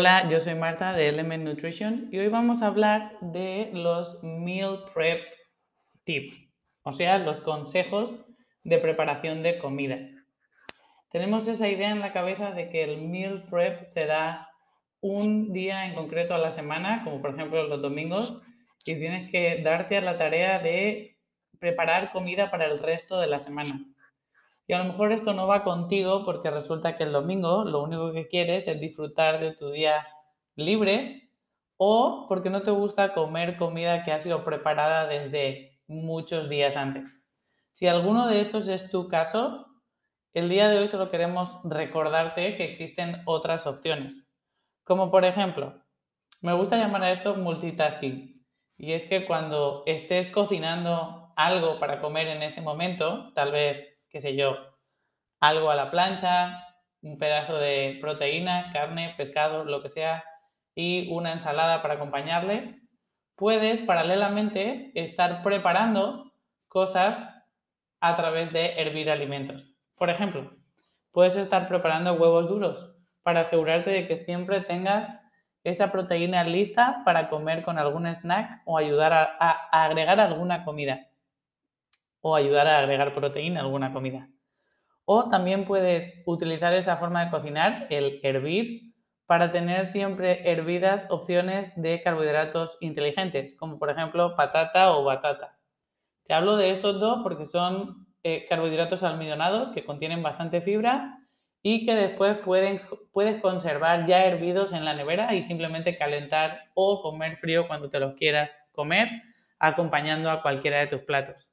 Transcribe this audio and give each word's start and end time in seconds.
Hola, 0.00 0.28
yo 0.30 0.38
soy 0.38 0.54
Marta 0.54 0.92
de 0.92 1.08
Element 1.08 1.42
Nutrition 1.42 2.08
y 2.12 2.18
hoy 2.18 2.28
vamos 2.28 2.62
a 2.62 2.68
hablar 2.68 3.18
de 3.20 3.68
los 3.72 4.22
meal 4.22 4.84
prep 4.94 5.20
tips, 6.04 6.52
o 6.84 6.92
sea, 6.92 7.18
los 7.18 7.40
consejos 7.40 8.24
de 8.62 8.78
preparación 8.78 9.42
de 9.42 9.58
comidas. 9.58 10.08
Tenemos 11.10 11.48
esa 11.48 11.66
idea 11.66 11.90
en 11.90 11.98
la 11.98 12.12
cabeza 12.12 12.52
de 12.52 12.70
que 12.70 12.84
el 12.84 13.08
meal 13.08 13.42
prep 13.50 13.88
se 13.88 14.06
da 14.06 14.48
un 15.00 15.52
día 15.52 15.86
en 15.86 15.96
concreto 15.96 16.32
a 16.32 16.38
la 16.38 16.52
semana, 16.52 17.02
como 17.02 17.20
por 17.20 17.34
ejemplo 17.34 17.64
los 17.64 17.82
domingos, 17.82 18.40
y 18.84 18.94
tienes 18.94 19.28
que 19.32 19.62
darte 19.64 19.96
a 19.96 20.00
la 20.00 20.16
tarea 20.16 20.60
de 20.60 21.16
preparar 21.58 22.12
comida 22.12 22.52
para 22.52 22.66
el 22.66 22.78
resto 22.78 23.18
de 23.18 23.26
la 23.26 23.40
semana. 23.40 23.80
Y 24.68 24.74
a 24.74 24.78
lo 24.78 24.84
mejor 24.84 25.12
esto 25.12 25.32
no 25.32 25.46
va 25.46 25.64
contigo 25.64 26.26
porque 26.26 26.50
resulta 26.50 26.98
que 26.98 27.04
el 27.04 27.12
domingo 27.12 27.64
lo 27.64 27.82
único 27.82 28.12
que 28.12 28.28
quieres 28.28 28.68
es 28.68 28.78
disfrutar 28.78 29.40
de 29.40 29.54
tu 29.54 29.70
día 29.70 30.06
libre 30.56 31.30
o 31.78 32.26
porque 32.28 32.50
no 32.50 32.60
te 32.60 32.70
gusta 32.70 33.14
comer 33.14 33.56
comida 33.56 34.04
que 34.04 34.12
ha 34.12 34.20
sido 34.20 34.44
preparada 34.44 35.06
desde 35.06 35.80
muchos 35.86 36.50
días 36.50 36.76
antes. 36.76 37.18
Si 37.70 37.86
alguno 37.86 38.26
de 38.28 38.42
estos 38.42 38.68
es 38.68 38.90
tu 38.90 39.08
caso, 39.08 39.66
el 40.34 40.50
día 40.50 40.68
de 40.68 40.80
hoy 40.80 40.88
solo 40.88 41.10
queremos 41.10 41.60
recordarte 41.64 42.58
que 42.58 42.64
existen 42.64 43.22
otras 43.24 43.66
opciones. 43.66 44.30
Como 44.84 45.10
por 45.10 45.24
ejemplo, 45.24 45.82
me 46.42 46.52
gusta 46.52 46.76
llamar 46.76 47.04
a 47.04 47.12
esto 47.12 47.36
multitasking. 47.36 48.46
Y 48.76 48.92
es 48.92 49.06
que 49.06 49.24
cuando 49.24 49.82
estés 49.86 50.28
cocinando 50.28 51.32
algo 51.36 51.78
para 51.80 52.02
comer 52.02 52.28
en 52.28 52.42
ese 52.42 52.60
momento, 52.60 53.32
tal 53.32 53.50
vez 53.50 53.97
qué 54.10 54.20
sé 54.20 54.36
yo, 54.36 54.56
algo 55.40 55.70
a 55.70 55.74
la 55.74 55.90
plancha, 55.90 56.66
un 57.02 57.18
pedazo 57.18 57.56
de 57.58 57.98
proteína, 58.00 58.72
carne, 58.72 59.14
pescado, 59.16 59.64
lo 59.64 59.82
que 59.82 59.88
sea, 59.88 60.24
y 60.74 61.10
una 61.10 61.32
ensalada 61.32 61.82
para 61.82 61.94
acompañarle, 61.94 62.80
puedes 63.36 63.80
paralelamente 63.82 64.92
estar 64.94 65.42
preparando 65.42 66.32
cosas 66.68 67.16
a 68.00 68.16
través 68.16 68.52
de 68.52 68.80
hervir 68.80 69.10
alimentos. 69.10 69.74
Por 69.96 70.10
ejemplo, 70.10 70.52
puedes 71.12 71.36
estar 71.36 71.68
preparando 71.68 72.14
huevos 72.14 72.48
duros 72.48 72.94
para 73.22 73.40
asegurarte 73.40 73.90
de 73.90 74.06
que 74.06 74.16
siempre 74.16 74.60
tengas 74.60 75.20
esa 75.64 75.90
proteína 75.90 76.44
lista 76.44 77.02
para 77.04 77.28
comer 77.28 77.64
con 77.64 77.78
algún 77.78 78.06
snack 78.06 78.62
o 78.64 78.78
ayudar 78.78 79.12
a, 79.12 79.84
agregar 79.84 80.20
alguna 80.20 80.64
comida 80.64 81.07
o 82.20 82.34
ayudar 82.34 82.66
a 82.66 82.78
agregar 82.78 83.14
proteína 83.14 83.60
a 83.60 83.64
alguna 83.64 83.92
comida. 83.92 84.28
O 85.04 85.30
también 85.30 85.64
puedes 85.64 86.12
utilizar 86.26 86.74
esa 86.74 86.96
forma 86.98 87.24
de 87.24 87.30
cocinar, 87.30 87.86
el 87.90 88.20
hervir, 88.22 88.92
para 89.26 89.52
tener 89.52 89.86
siempre 89.86 90.50
hervidas 90.50 91.04
opciones 91.10 91.70
de 91.76 92.02
carbohidratos 92.02 92.78
inteligentes, 92.80 93.54
como 93.58 93.78
por 93.78 93.90
ejemplo 93.90 94.34
patata 94.36 94.90
o 94.96 95.04
batata. 95.04 95.58
Te 96.24 96.34
hablo 96.34 96.56
de 96.56 96.70
estos 96.70 96.98
dos 96.98 97.20
porque 97.22 97.44
son 97.44 98.06
eh, 98.22 98.46
carbohidratos 98.48 99.02
almidonados 99.02 99.74
que 99.74 99.84
contienen 99.84 100.22
bastante 100.22 100.62
fibra 100.62 101.18
y 101.62 101.84
que 101.84 101.94
después 101.94 102.38
pueden, 102.38 102.80
puedes 103.12 103.40
conservar 103.42 104.06
ya 104.06 104.24
hervidos 104.24 104.72
en 104.72 104.84
la 104.84 104.94
nevera 104.94 105.34
y 105.34 105.42
simplemente 105.42 105.98
calentar 105.98 106.64
o 106.74 107.02
comer 107.02 107.36
frío 107.36 107.66
cuando 107.66 107.90
te 107.90 108.00
los 108.00 108.14
quieras 108.14 108.50
comer, 108.72 109.08
acompañando 109.58 110.30
a 110.30 110.40
cualquiera 110.40 110.78
de 110.78 110.86
tus 110.86 111.02
platos. 111.02 111.50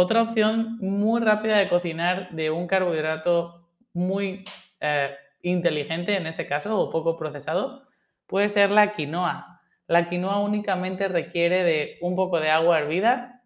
Otra 0.00 0.22
opción 0.22 0.78
muy 0.78 1.20
rápida 1.20 1.56
de 1.56 1.68
cocinar 1.68 2.30
de 2.30 2.52
un 2.52 2.68
carbohidrato 2.68 3.68
muy 3.92 4.44
eh, 4.78 5.10
inteligente 5.42 6.16
en 6.16 6.28
este 6.28 6.46
caso 6.46 6.78
o 6.78 6.88
poco 6.88 7.16
procesado 7.16 7.82
puede 8.28 8.48
ser 8.48 8.70
la 8.70 8.92
quinoa. 8.92 9.60
La 9.88 10.08
quinoa 10.08 10.38
únicamente 10.38 11.08
requiere 11.08 11.64
de 11.64 11.96
un 12.00 12.14
poco 12.14 12.38
de 12.38 12.48
agua 12.48 12.78
hervida, 12.78 13.42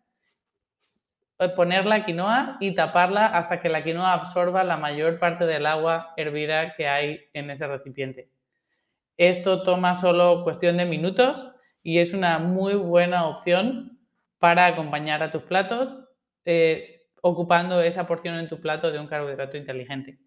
eh, 1.39 1.49
poner 1.49 1.87
la 1.87 2.05
quinoa 2.05 2.59
y 2.61 2.75
taparla 2.75 3.29
hasta 3.29 3.63
que 3.63 3.71
la 3.71 3.83
quinoa 3.83 4.13
absorba 4.13 4.63
la 4.63 4.77
mayor 4.77 5.19
parte 5.19 5.47
del 5.47 5.65
agua 5.65 6.13
hervida 6.19 6.75
que 6.75 6.87
hay 6.87 7.21
en 7.33 7.49
ese 7.49 7.67
recipiente. 7.67 8.29
Esto 9.17 9.63
toma 9.63 9.95
solo 9.95 10.45
cuestión 10.45 10.77
de 10.77 10.85
minutos 10.85 11.51
y 11.83 12.01
es 12.01 12.13
una 12.13 12.39
muy 12.39 12.75
buena 12.75 13.25
opción 13.27 13.99
para 14.39 14.67
acompañar 14.67 15.23
a 15.23 15.31
tus 15.31 15.45
platos 15.45 15.99
eh, 16.45 17.03
ocupando 17.23 17.81
esa 17.81 18.07
porción 18.07 18.37
en 18.37 18.49
tu 18.49 18.61
plato 18.61 18.91
de 18.91 18.99
un 18.99 19.07
carbohidrato 19.07 19.57
inteligente. 19.57 20.19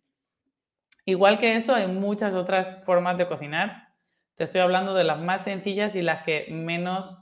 Igual 1.06 1.40
que 1.40 1.56
esto, 1.56 1.76
hay 1.76 1.88
muchas 1.88 2.34
otras 2.34 2.84
formas 2.84 3.18
de 3.18 3.28
cocinar. 3.28 3.90
Te 4.36 4.46
estoy 4.46 4.62
hablando 4.62 4.94
de 4.94 5.04
las 5.04 5.20
más 5.20 5.44
sencillas 5.44 5.96
y 5.96 6.02
las 6.02 6.24
que 6.24 6.48
menos 6.50 7.18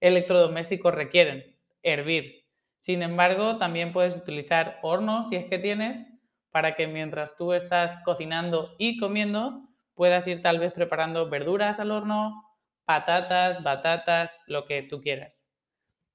electrodomésticos 0.00 0.94
requieren, 0.94 1.56
hervir. 1.82 2.44
Sin 2.80 3.02
embargo, 3.02 3.58
también 3.58 3.92
puedes 3.92 4.16
utilizar 4.16 4.78
hornos 4.82 5.28
si 5.28 5.36
es 5.36 5.46
que 5.46 5.58
tienes 5.58 6.06
para 6.50 6.74
que 6.74 6.86
mientras 6.86 7.36
tú 7.36 7.52
estás 7.52 8.02
cocinando 8.04 8.74
y 8.78 8.98
comiendo 8.98 9.68
puedas 9.94 10.26
ir 10.28 10.42
tal 10.42 10.60
vez 10.60 10.72
preparando 10.72 11.28
verduras 11.28 11.80
al 11.80 11.90
horno, 11.90 12.44
patatas, 12.84 13.62
batatas, 13.62 14.30
lo 14.46 14.64
que 14.64 14.82
tú 14.82 15.02
quieras 15.02 15.37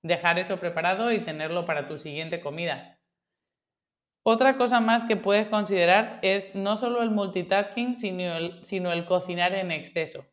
dejar 0.04 0.38
eso 0.38 0.58
preparado 0.58 1.12
y 1.12 1.24
tenerlo 1.24 1.66
para 1.66 1.88
tu 1.88 1.98
siguiente 1.98 2.42
comida. 2.42 3.00
Otra 4.26 4.58
cosa 4.58 4.80
más 4.80 5.04
que 5.06 5.18
puedes 5.18 5.48
considerar 5.48 6.20
es 6.22 6.54
no 6.56 6.76
solo 6.76 7.02
el 7.02 7.10
multitasking, 7.10 7.98
sino 7.98 8.38
el, 8.38 8.66
sino 8.66 8.92
el 8.92 9.06
cocinar 9.06 9.54
en 9.54 9.72
exceso. 9.72 10.26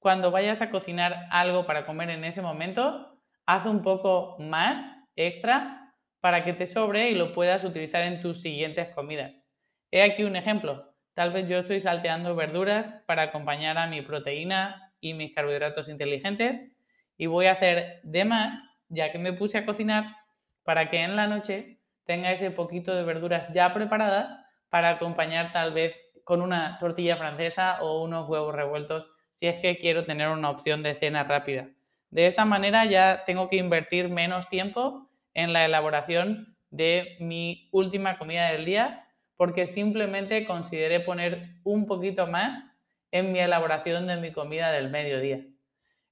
Cuando 0.00 0.30
vayas 0.30 0.60
a 0.62 0.70
cocinar 0.70 1.26
algo 1.30 1.66
para 1.66 1.84
comer 1.84 2.10
en 2.10 2.24
ese 2.24 2.42
momento, 2.42 3.20
haz 3.46 3.66
un 3.66 3.82
poco 3.82 4.36
más 4.38 4.78
extra 5.16 5.92
para 6.20 6.44
que 6.44 6.52
te 6.52 6.66
sobre 6.66 7.10
y 7.10 7.14
lo 7.14 7.32
puedas 7.32 7.64
utilizar 7.64 8.02
en 8.02 8.20
tus 8.20 8.40
siguientes 8.40 8.88
comidas. 8.94 9.44
He 9.90 10.02
aquí 10.02 10.22
un 10.22 10.36
ejemplo. 10.36 10.94
Tal 11.14 11.32
vez 11.32 11.48
yo 11.48 11.58
estoy 11.58 11.80
salteando 11.80 12.36
verduras 12.36 13.02
para 13.06 13.22
acompañar 13.22 13.78
a 13.78 13.88
mi 13.88 14.00
proteína 14.02 14.92
y 15.00 15.14
mis 15.14 15.34
carbohidratos 15.34 15.88
inteligentes 15.88 16.70
y 17.20 17.26
voy 17.26 17.44
a 17.44 17.52
hacer 17.52 18.00
de 18.02 18.24
más, 18.24 18.64
ya 18.88 19.12
que 19.12 19.18
me 19.18 19.34
puse 19.34 19.58
a 19.58 19.66
cocinar, 19.66 20.16
para 20.64 20.88
que 20.88 21.02
en 21.02 21.16
la 21.16 21.26
noche 21.26 21.76
tenga 22.06 22.32
ese 22.32 22.50
poquito 22.50 22.94
de 22.94 23.04
verduras 23.04 23.52
ya 23.52 23.74
preparadas 23.74 24.34
para 24.70 24.88
acompañar 24.88 25.52
tal 25.52 25.74
vez 25.74 25.94
con 26.24 26.40
una 26.40 26.78
tortilla 26.78 27.18
francesa 27.18 27.82
o 27.82 28.02
unos 28.02 28.26
huevos 28.26 28.54
revueltos 28.54 29.10
si 29.32 29.48
es 29.48 29.60
que 29.60 29.76
quiero 29.76 30.06
tener 30.06 30.28
una 30.28 30.48
opción 30.48 30.82
de 30.82 30.94
cena 30.94 31.22
rápida. 31.24 31.68
De 32.08 32.26
esta 32.26 32.46
manera 32.46 32.86
ya 32.86 33.24
tengo 33.26 33.50
que 33.50 33.56
invertir 33.56 34.08
menos 34.08 34.48
tiempo 34.48 35.10
en 35.34 35.52
la 35.52 35.66
elaboración 35.66 36.56
de 36.70 37.18
mi 37.20 37.68
última 37.70 38.16
comida 38.16 38.50
del 38.50 38.64
día 38.64 39.04
porque 39.36 39.66
simplemente 39.66 40.46
consideré 40.46 41.00
poner 41.00 41.48
un 41.64 41.86
poquito 41.86 42.26
más 42.26 42.56
en 43.10 43.30
mi 43.30 43.40
elaboración 43.40 44.06
de 44.06 44.16
mi 44.16 44.32
comida 44.32 44.72
del 44.72 44.88
mediodía. 44.88 45.44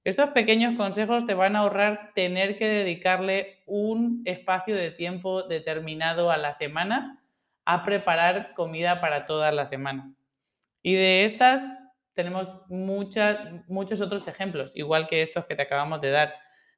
Estos 0.05 0.29
pequeños 0.29 0.77
consejos 0.77 1.25
te 1.25 1.33
van 1.33 1.55
a 1.55 1.59
ahorrar 1.59 2.11
tener 2.15 2.57
que 2.57 2.67
dedicarle 2.67 3.63
un 3.65 4.21
espacio 4.25 4.75
de 4.75 4.91
tiempo 4.91 5.43
determinado 5.43 6.31
a 6.31 6.37
la 6.37 6.53
semana 6.53 7.21
a 7.65 7.83
preparar 7.83 8.53
comida 8.53 9.01
para 9.01 9.25
toda 9.25 9.51
la 9.51 9.65
semana. 9.65 10.13
Y 10.81 10.93
de 10.93 11.25
estas 11.25 11.61
tenemos 12.13 12.47
muchos 12.69 14.01
otros 14.01 14.27
ejemplos, 14.27 14.71
igual 14.75 15.07
que 15.07 15.21
estos 15.21 15.45
que 15.45 15.55
te 15.55 15.63
acabamos 15.63 15.99
de 16.01 16.11
dar. 16.11 16.33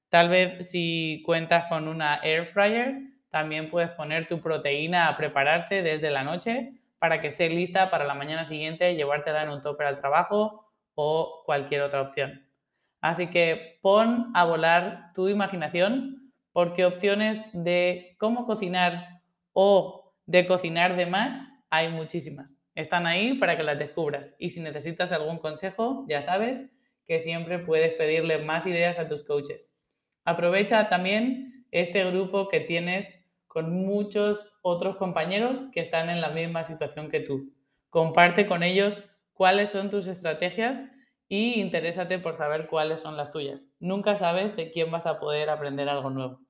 Tal 0.10 0.28
vez 0.28 0.70
si 0.70 1.22
cuentas 1.26 1.66
con 1.70 1.88
una 1.88 2.18
air 2.24 2.48
fryer, 2.48 2.96
también 3.30 3.70
puedes 3.70 3.92
poner 3.92 4.28
tu 4.28 4.42
proteína 4.42 5.08
a 5.08 5.16
prepararse 5.16 5.84
desde 5.84 6.10
la 6.10 6.24
noche 6.24 6.74
para 7.00 7.22
que 7.22 7.28
esté 7.28 7.50
lista 7.50 7.90
para 7.90 8.06
la 8.06 8.14
mañana 8.16 8.46
siguiente, 8.46 8.96
llevártela 8.96 9.44
en 9.44 9.50
un 9.50 9.62
topper 9.62 9.88
al 9.88 10.00
trabajo 10.00 10.72
o 10.96 11.44
cualquier 11.46 11.84
otra 11.84 12.02
opción. 12.02 12.51
Así 13.02 13.28
que 13.28 13.80
pon 13.82 14.32
a 14.36 14.46
volar 14.46 15.12
tu 15.16 15.28
imaginación 15.28 16.32
porque 16.54 16.86
opciones 16.86 17.42
de 17.54 18.16
cómo 18.20 18.46
cocinar 18.46 19.22
o 19.54 20.14
de 20.26 20.46
cocinar 20.46 20.96
de 20.96 21.08
más 21.08 21.36
hay 21.70 21.90
muchísimas. 21.90 22.56
Están 22.76 23.08
ahí 23.08 23.34
para 23.34 23.58
que 23.58 23.64
las 23.64 23.80
descubras 23.80 24.34
y 24.38 24.52
si 24.52 24.62
necesitas 24.62 25.12
algún 25.12 25.40
consejo, 25.40 26.06
ya 26.08 26.22
sabes 26.22 26.62
que 27.08 27.20
siempre 27.20 27.60
puedes 27.60 27.94
pedirle 27.94 28.38
más 28.38 28.66
ideas 28.68 29.00
a 29.00 29.08
tus 29.08 29.24
coaches. 29.24 29.74
Aprovecha 30.24 30.88
también 30.88 31.66
este 31.72 32.06
grupo 32.06 32.50
que 32.50 32.60
tienes 32.60 33.10
con 33.48 33.76
muchos 33.86 34.54
otros 34.62 34.96
compañeros 34.98 35.60
que 35.74 35.82
están 35.82 36.10
en 36.10 36.22
la 36.22 36.30
misma 36.30 36.64
situación 36.64 37.10
que 37.10 37.20
tú. 37.20 37.52
Comparte 37.90 38.46
con 38.46 38.64
ellos 38.64 39.04
cuáles 39.34 39.70
son 39.70 39.90
tus 39.90 40.08
estrategias 40.08 40.78
y 41.32 41.62
interésate 41.62 42.20
por 42.20 42.36
saber 42.36 42.68
cuáles 42.68 43.00
son 43.02 43.18
las 43.18 43.32
tuyas. 43.32 43.72
Nunca 43.80 44.18
sabes 44.18 44.56
de 44.58 44.70
quién 44.72 44.92
vas 44.92 45.06
a 45.08 45.18
poder 45.20 45.50
aprender 45.50 45.90
algo 45.90 46.10
nuevo. 46.12 46.42